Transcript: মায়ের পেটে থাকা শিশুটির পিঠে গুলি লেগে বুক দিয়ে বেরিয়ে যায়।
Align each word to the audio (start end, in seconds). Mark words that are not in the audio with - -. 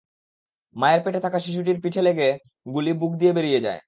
মায়ের 0.75 1.01
পেটে 1.03 1.19
থাকা 1.19 1.37
শিশুটির 1.39 1.77
পিঠে 1.83 2.01
গুলি 2.01 2.03
লেগে 2.07 2.29
বুক 2.93 3.11
দিয়ে 3.15 3.33
বেরিয়ে 3.33 3.59
যায়। 3.59 3.79